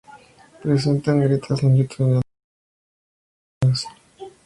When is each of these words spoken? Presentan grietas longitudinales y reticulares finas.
Presentan 0.63 1.19
grietas 1.21 1.61
longitudinales 1.61 2.23
y 2.25 3.67
reticulares 3.67 3.85
finas. 4.17 4.33